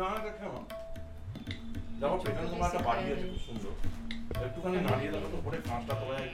[0.00, 0.62] নাড়াটা কেমন
[2.00, 3.72] দেখো পেছনে তোমার একটা বাড়ি আছে খুব সুন্দর
[4.46, 6.30] একটুখানি নাড়িয়ে দেখো তো পরে কাঁচটা তোলা যায়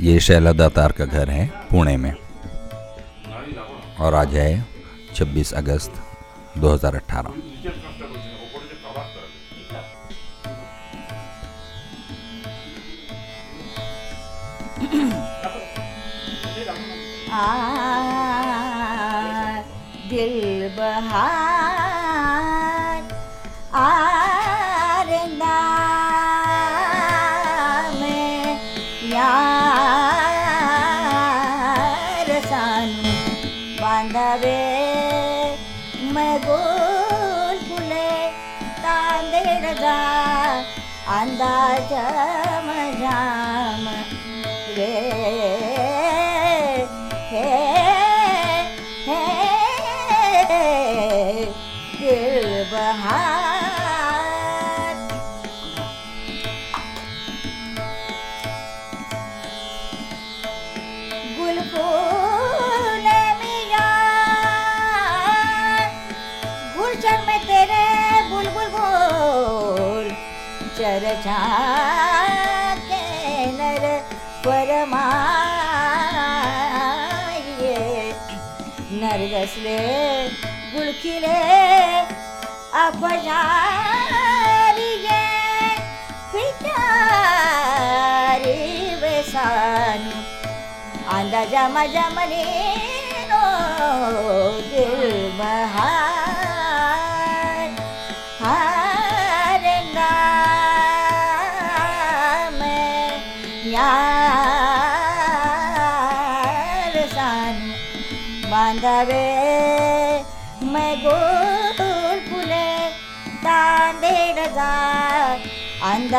[0.00, 2.14] ये शैला दातार का घर है पुणे में
[3.30, 4.50] নাড়িয়ে রাখো না और आज है
[5.16, 5.92] 26 अगस्त
[6.58, 7.32] 2018
[36.13, 36.57] मो
[37.67, 38.09] पुने
[38.85, 39.33] ताद
[41.17, 42.44] अजा
[70.94, 71.38] चर्चा
[72.90, 73.02] के
[73.58, 73.84] नर
[76.80, 77.78] परमाये
[79.02, 79.78] नरगसले
[80.74, 81.38] गुलखिले
[83.90, 85.20] अपजारिये
[86.32, 87.78] पिटारी
[89.02, 90.16] बेसानु
[91.18, 93.44] अंदाजा मजा मनीनो
[94.70, 94.94] दिल
[95.38, 96.13] बहार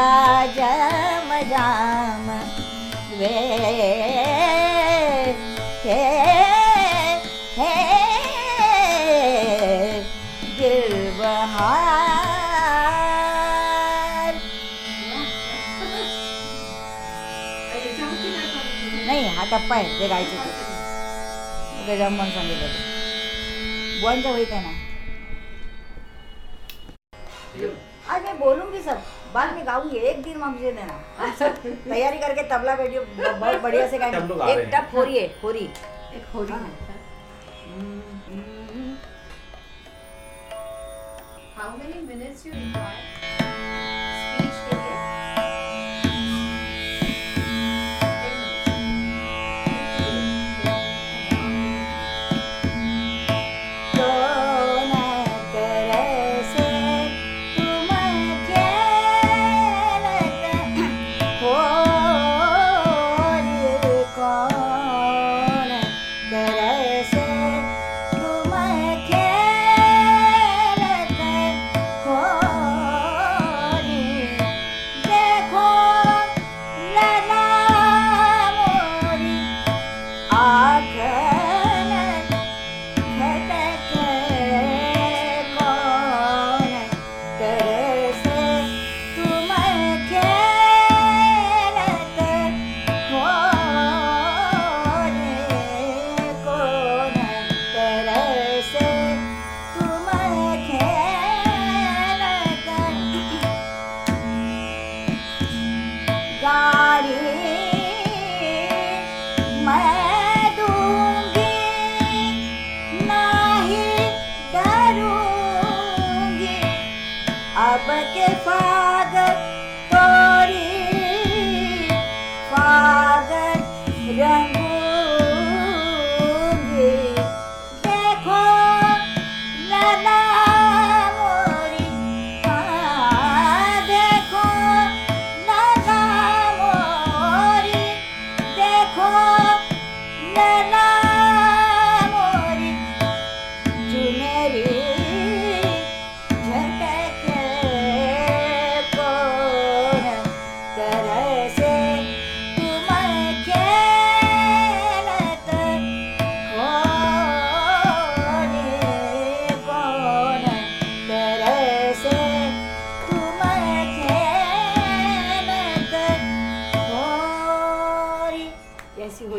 [0.07, 0.59] अंदाज
[1.29, 2.27] मजाम
[3.19, 3.31] वे
[5.85, 5.97] हे
[7.57, 7.73] हे
[10.59, 12.39] दिल बहार।
[19.07, 20.51] नाही हा टप्पा आहे ते गायचे ते.
[21.89, 22.69] गजाम म्हणून सांगितलं
[24.53, 24.73] आहे ना
[28.15, 28.99] आज मैं बोलूँगी सब
[29.37, 30.97] बाद में गाऊँगी एक दिन मुझे देना।
[31.63, 35.65] तैयारी करके तबला बैठियो बहुत बढ़िया से गाएँगे। एक टप टप होरी है होरी।
[36.17, 36.95] एक होरी हाँ। है
[41.57, 43.26] how many minutes you require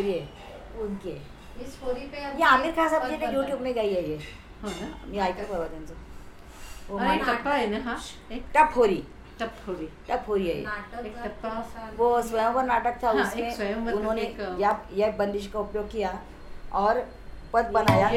[0.03, 0.19] है
[0.81, 1.15] उनके।
[1.63, 1.75] इस
[2.11, 4.17] पे ये आमिर खान साहब जी ने यूट्यूब में गाई है ये।
[4.61, 4.87] हाँ ना?
[5.13, 5.21] ये
[5.51, 5.93] बाबा त्यांचं
[6.89, 7.99] वो और एक टप्पा है ना हाँ?
[8.31, 8.43] एक
[10.47, 10.55] है
[11.05, 11.49] एक टप्पा।
[11.97, 14.23] वो स्वयंवर नाटक था हाँ, उसमें। उन्होंने
[14.61, 16.19] या यह बंदिश का उपयोग किया
[16.73, 17.05] और
[17.53, 18.07] पद बनाया।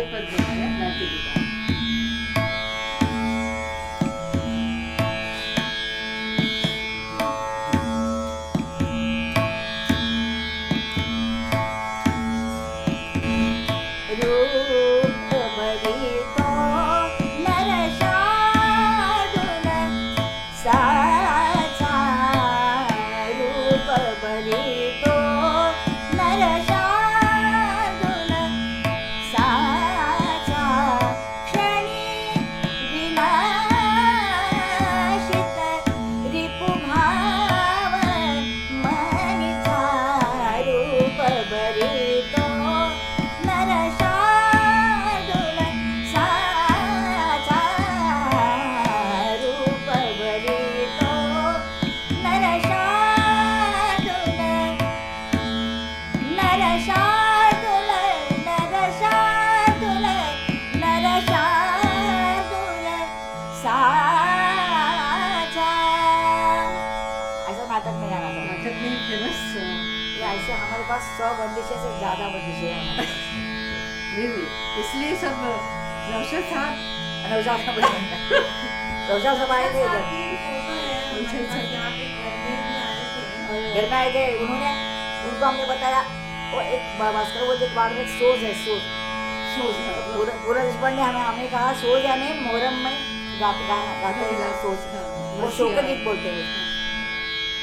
[71.01, 72.81] पास सौ बंदिशें से ज़्यादा बंदिशें हैं
[74.81, 75.35] इसलिए सब
[76.13, 76.75] नौशद साहब
[77.33, 77.77] नौशाद साहब
[79.11, 82.05] नौशाद साहब आए थे इधर। है यहाँ पे
[83.75, 84.71] घर में आए थे उन्होंने
[85.29, 86.01] उनको हमने बताया
[86.53, 88.83] वो एक भास्कर वो जो बाढ़ में सोज है सोज
[90.45, 92.95] पूरा देशपांडे हमें हमें कहा सोज यानी मोहरम में
[93.41, 94.79] गाते गाना गाते हैं ना सोज
[95.41, 96.45] वो गीत बोलते हैं।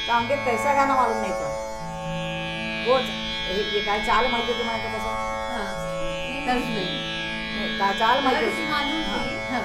[0.07, 1.49] तो हमके कैसा गाना मालूम नहीं था।
[2.87, 2.95] वो
[3.49, 4.53] ये ये काय चाल माहिती
[4.93, 6.85] कसं में
[7.57, 8.65] नहीं, चा- चाल माहिती
[9.51, 9.61] हाँ.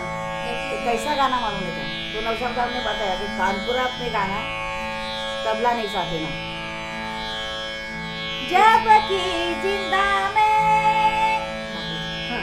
[0.85, 2.21] कैसा गाना मालूम नहीं तो?
[2.25, 4.39] नौशाद साहब ने बताया कि कानपुरा में गाना
[5.45, 6.31] तबला नहीं साथ देना
[8.53, 9.23] जब की
[9.63, 10.57] ज़िंदा में
[12.31, 12.43] हाँ.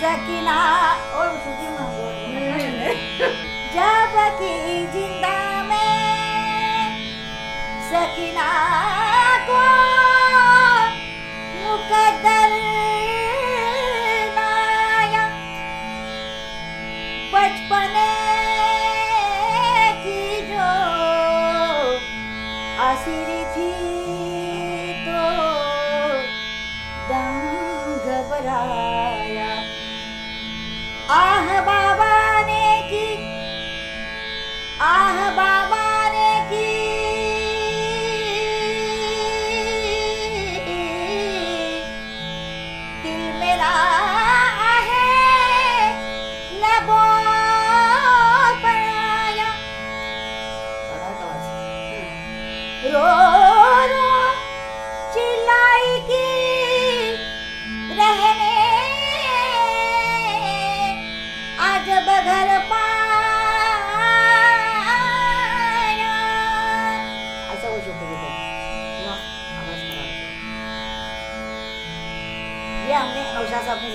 [0.00, 0.56] सकीना
[1.18, 1.28] और
[1.78, 2.08] मांगो
[3.76, 4.54] जब की
[4.92, 5.36] ज़िंदा
[5.70, 5.92] में
[7.90, 8.46] सकीना
[8.96, 9.05] को
[17.32, 18.06] बचपने
[20.02, 20.66] की जो
[22.86, 23.45] आसिरी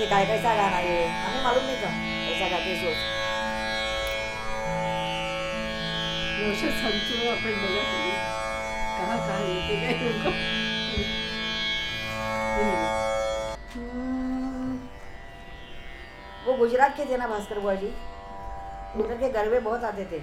[0.02, 1.90] सिखाया कैसा गाना ये हमें मालूम नहीं था
[2.28, 3.00] कैसा गाते सोच
[6.42, 8.14] नौशद संतो अपन बघा कधी
[8.98, 10.32] कहाँ कहाँ लेके गए उनको
[16.46, 17.88] वो गुजरात के थे ना भास्कर बुआ जी
[19.02, 20.18] उधर के गरबे बहुत आते थे।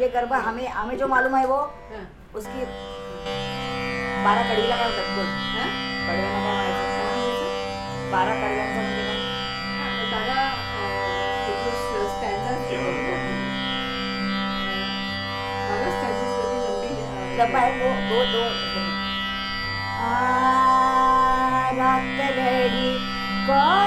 [0.00, 1.56] ये गरबा हमें हमें जो मालूम है वो
[1.92, 2.06] हाँ।
[2.40, 2.64] उसकी
[4.24, 6.37] बारह काय होतात बोल
[8.12, 10.40] बारा म्हणजे काय दादा
[16.64, 16.92] लंबी
[17.38, 18.42] लंबा है वो दो दो
[20.00, 20.12] आ,
[21.78, 22.90] रात लड़ी
[23.48, 23.77] कौन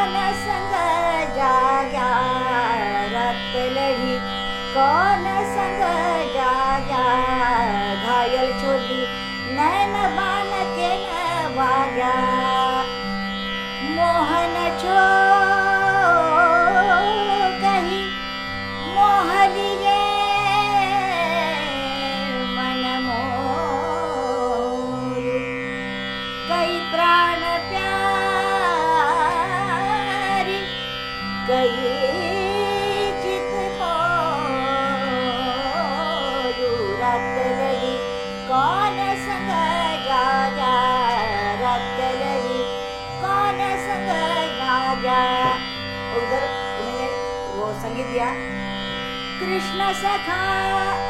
[49.62, 50.44] कृष्णसखा।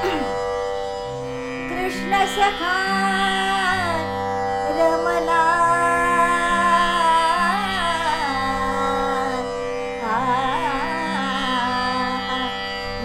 [1.69, 2.73] कृष्णसखा
[4.77, 5.43] रमला।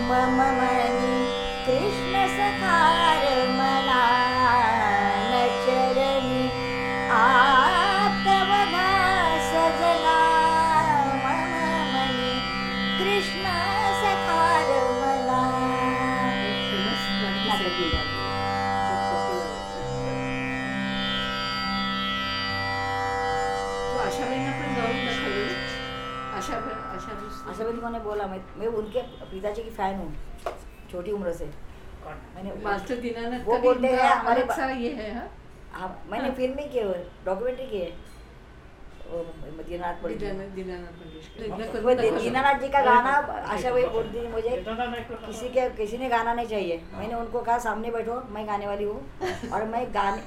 [0.09, 0.99] मम मन
[1.67, 2.79] कृष्णसखा
[3.23, 3.86] रमला।
[28.26, 30.14] बोला मैं मैं उनके पिताजी की फ़ैन हूँ
[30.90, 31.47] छोटी उम्र से।
[32.06, 34.42] मैंने मास्टर दीनानाथ वो बोलते हैं हमारे
[34.83, 35.28] ये है हाँ?
[35.73, 36.85] हाँ मैंने फ़िल्म ही की है
[37.25, 37.90] डॉक्यूमेंट्री की है।
[39.06, 39.18] वो
[39.62, 39.97] दीनानाथ
[42.21, 43.11] दीनानाथ जी का गाना
[43.54, 44.64] आशा भाई बोलती थी मुझे
[45.26, 48.85] किसी के किसी ने गाना नहीं चाहिए। मैंने उनको कहा सामने बैठो मैं गाने वाली
[48.85, 50.23] हूँ और मैं गाने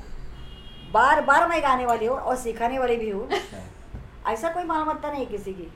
[0.93, 3.29] बार बार मैं गाने वाली हूँ और सिखाने वाली भी हूँ।
[4.27, 5.67] ऐसा कोई मालमत्ता नहीं किसी की।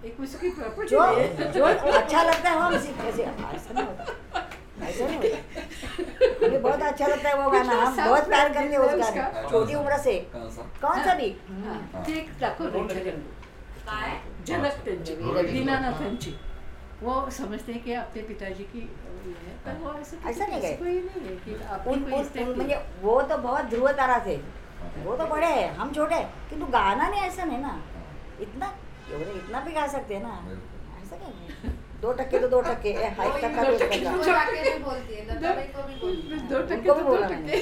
[0.00, 0.98] हाँ एक उसकी प्रॉपर्टी जो
[1.52, 4.04] जो अच्छा लगता है वो हम सीख ऐसे ऐसा नहीं होता।
[4.86, 8.78] ऐसा नहीं होता। मुझे बहुत अच्छा लगता है वो गाना। हम बहुत प्यार करते हैं
[8.78, 10.50] उस गाने छोटी उम्र से। कौन
[11.04, 11.14] सा?
[11.14, 11.36] भी?
[11.50, 12.12] हाँ, ते
[13.86, 15.14] काय झलक त्यांची
[15.52, 16.38] दीनानाथांची
[17.02, 20.74] वो समझते हैं कि अपने पिताजी की है पर वो ऐसा नहीं है।
[22.40, 24.36] है। म्हणजे वो तो बहुत ध्रुव तारा थे
[25.04, 27.82] वो तो बड़े हैं हम छोटे हैं। किंतु गाना नहीं ऐसा नहीं ना।
[28.40, 28.74] इतना
[29.12, 30.34] एवढे इतना भी गा सकते हैं ना?
[31.02, 33.94] ऐसा क्या दो टक्के तो दो टक्के ए, हाँ, एक टक्का तो एक टक्का
[35.48, 35.82] है को
[36.48, 37.56] दो टक्के भी तो दो टक्के।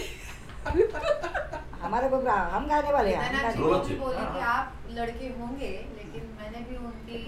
[1.82, 3.94] हमारे को हम गाने वाले हैं को बोली
[4.34, 7.18] कि आप लड़के होंगे लेकिन मैंने भी उनकी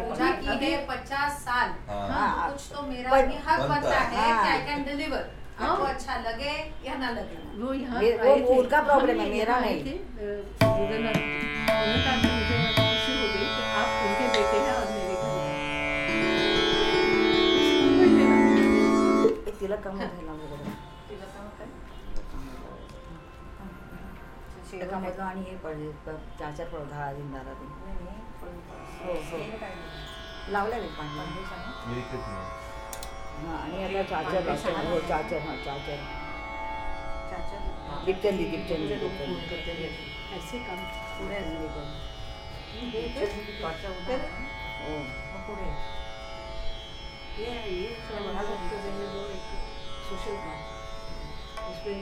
[0.00, 4.32] पूजा की है पचास साल। हाँ। हाँ, कुछ तो मेरा भी हक बनता है। है।
[4.34, 5.24] कि आई कैन डिलीवर
[5.60, 6.52] आपको हाँ। अच्छा लगे
[6.86, 9.98] या ना लगे। वो यहाँ वो- उनका problem है, मेरा नहीं।
[19.68, 20.70] होतं लावलं
[24.70, 25.90] तिलकामधलं आणि हे पडले
[26.38, 27.70] चार चार पड दहा दिन दारा दिन
[29.02, 29.38] हो हो
[30.48, 31.14] लावलं मी पाणी
[33.38, 35.98] हाँ आणि आता चार्जर लागतो हो चार्जर हाँ चार्जर
[38.06, 39.86] दीपचंदी दीपचंदी दीपचंदी
[40.36, 40.78] ऐसे काम
[41.18, 41.38] पुढे.
[44.80, 44.96] हो
[47.38, 47.96] ये ये हैं एक
[50.04, 50.60] सोशल काम
[51.70, 51.98] उसमें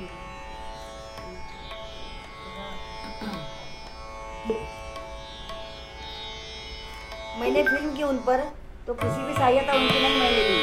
[7.40, 8.44] मैंने फ़िल्म की उन पर
[8.86, 10.58] तो किसी भी सहायता उनकी नहीं मैंने ली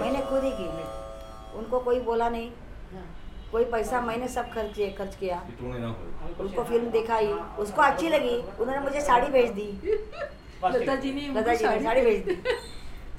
[0.00, 0.66] मैंने खुद ही की।
[1.58, 2.50] उनको कोई बोला नहीं।
[2.92, 3.06] हाँ,
[3.52, 5.38] कोई पैसा मैंने सब खर्च किए खर्च किया।
[6.40, 7.26] उनको फ़िल्म दिखाई।
[7.64, 9.66] उसको अच्छी लगी। उन्होंने मुझे साड़ी भेज दी।
[10.64, 12.34] लता जी ने लता जी ने साड़ी भेज दी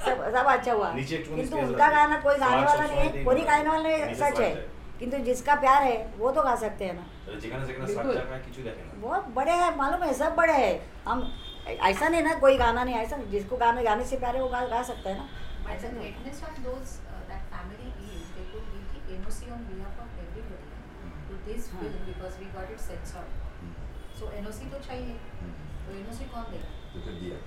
[0.05, 0.89] सब सब अच्छा हुआ.
[0.95, 4.55] किंतु उनका गाना कोई गाने वाला नहीं है कोई गाने वाला नहीं सच है।
[5.00, 7.05] किंतु जिसका प्यार है वो तो गा सकते हैं ना।
[9.01, 10.75] बहुत बड़े हैं मालूम है सब बड़े हैं।
[11.07, 11.21] हम
[11.67, 14.65] ऐसा नहीं ना कोई गाना नहीं ऐसा जिसको गाने गाने से प्यार है वो गा
[14.67, 15.29] गा सकता है ना।
[15.74, 16.17] ऐसा तो नहीं uh,
[21.71, 22.79] हाँ। because we got it.
[24.19, 25.15] So NOC तो चाहिए.
[25.86, 26.80] तो NOC कौन देगा?
[26.93, 27.38] तो दिया।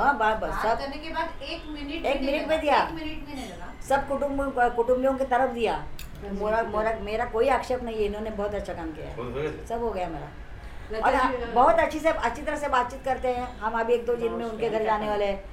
[0.00, 3.52] हाँ, बात- बात सब- करने के बाद एक मिनट एक मिनट में दिया। मिनट में
[3.52, 5.86] लगा। सब कुटुंब कुटुंबियों की तरफ़ दिया।
[6.32, 9.66] मोरा मोरा मेरा कोई आक्षेप नहीं है इन्होंने बहुत अच्छा काम किया है?
[9.66, 10.28] सब हो गया मेरा।
[11.06, 14.14] और हाँ, बहुत अच्छी से अच्छी तरह से बातचीत करते हैं। हम अभी एक दो
[14.14, 15.44] दिन में उनके घर जाने वाले हैं।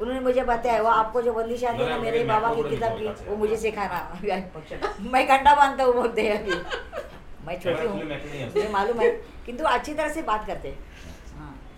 [0.00, 3.30] उन्होंने मुझे बताया वो आपको जो बंदिश आती है ना मेरे बाबा की किताब की
[3.30, 4.20] वो मुझे सिखाना।
[5.00, 6.54] मैं घंटा बांधता हूँ बोलते हैं अभी।
[7.46, 9.10] मैं छोटी हूँ। है। मुझे मालूम है।
[9.46, 10.78] किंतु अच्छी तरह से बात करते हाँ।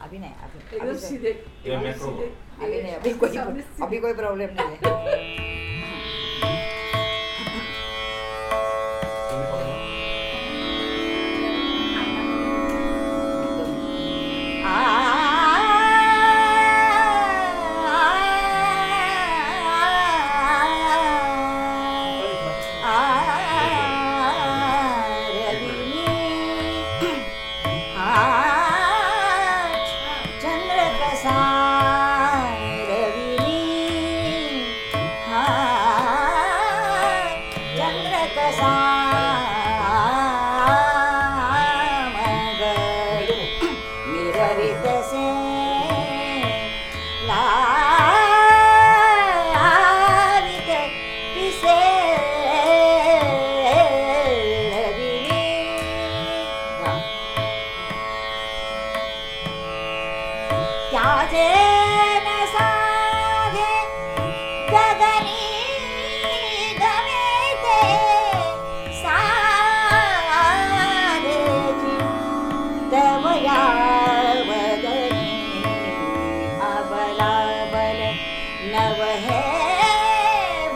[0.02, 2.32] अभी नहीं अभी एकदम अभी से- सीधे ये एकदम मैक्रो। सीधे
[2.66, 5.69] अभी नहीं अभी कोई सामने सीधे। अभी कोई प्रॉब्लम नहीं है तुम्ही
[64.71, 65.45] गदनी
[66.81, 67.27] दवे
[69.03, 70.41] सारया
[74.49, 75.37] वदनी
[76.71, 78.01] अबलाबल
[78.73, 79.41] नव हे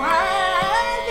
[0.02, 1.10] माद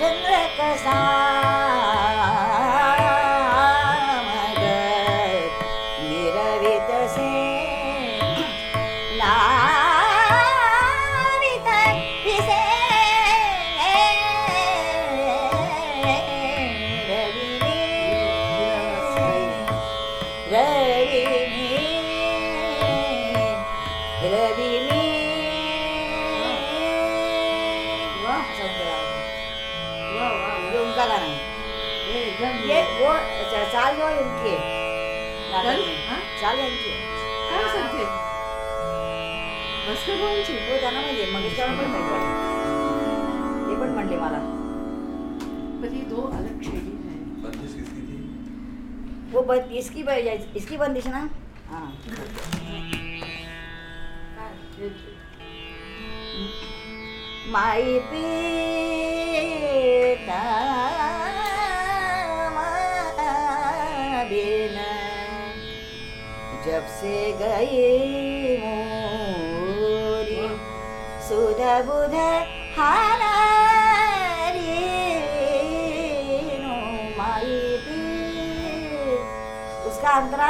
[0.00, 1.37] चन्द्रक सा
[33.18, 33.26] है
[34.46, 36.20] है हाँ?
[36.40, 36.90] साल है इनकी
[37.50, 38.04] काय सांगते
[39.88, 40.52] बास्केटबॉलची?
[40.52, 42.32] हो त्यांना माहिती मंगेशकर पण माहिती वाटतं.
[43.68, 44.38] ते पण म्हणले मला.
[45.82, 48.16] पर ये दो अलग शैली है बंदिश किसकी थी?
[49.32, 50.00] वो बंद इसकी
[50.56, 51.20] इसकी बंदिश ना?
[51.70, 51.88] हाँ.
[57.52, 59.48] माई पीता
[66.68, 70.34] जब से गई मोरी,
[71.28, 72.14] सुध बुध
[79.88, 80.48] उसका अंतरा,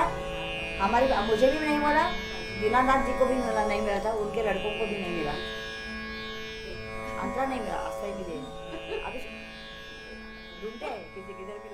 [0.80, 2.04] हमारे मुझे भी नहीं मिला
[2.60, 5.34] दीनानाथ जी को भी मिला, नहीं मिला था, उनके लड़कों को भी नहीं मिला।
[7.22, 8.34] अंतरा नहीं मिला अस्थाई भी दे
[9.06, 9.20] अभी
[10.60, 11.68] ढूंढते हैं, किसी किधर भी